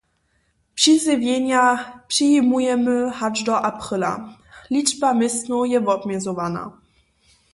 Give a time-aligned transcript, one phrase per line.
[0.73, 1.63] Přizjewjenja
[2.07, 4.13] přijimujemy hač do apryla.
[4.71, 6.63] Ličba městnow je wobmjezowana!